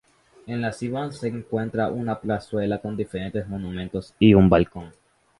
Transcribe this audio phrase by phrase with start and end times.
[0.47, 4.91] En la cima se encuentran una plazuela con diferentes monumentos y un balcón.